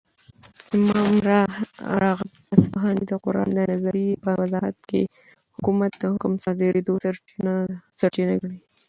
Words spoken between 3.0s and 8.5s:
دقران دنظري په وضاحت كې حكومت دحكم دصادريدو سرچينه